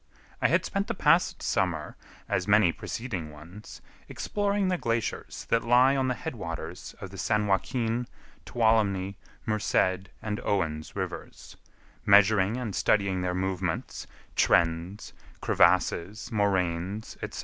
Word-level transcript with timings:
I 0.41 0.47
had 0.47 0.65
spent 0.65 0.87
the 0.87 0.95
past 0.95 1.43
summer, 1.43 1.95
as 2.27 2.47
many 2.47 2.71
preceding 2.71 3.29
ones, 3.29 3.81
exploring 4.09 4.67
the 4.67 4.77
glaciers 4.79 5.45
that 5.51 5.63
lie 5.63 5.95
on 5.95 6.07
the 6.07 6.15
head 6.15 6.33
waters 6.35 6.95
of 6.99 7.11
the 7.11 7.19
San 7.19 7.45
Joaquin, 7.45 8.07
Tuolumne, 8.43 9.13
Merced, 9.45 10.09
and 10.23 10.39
Owen's 10.39 10.95
rivers; 10.95 11.55
measuring 12.03 12.57
and 12.57 12.75
studying 12.75 13.21
their 13.21 13.35
movements, 13.35 14.07
trends, 14.35 15.13
crevasses, 15.39 16.31
moraines, 16.31 17.15
etc. 17.21 17.39